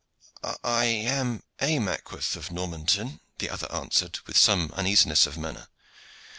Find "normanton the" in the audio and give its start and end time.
2.49-3.51